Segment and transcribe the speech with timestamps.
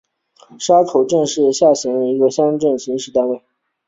[0.57, 3.43] 沙口镇是下辖的一个乡镇级行政单位。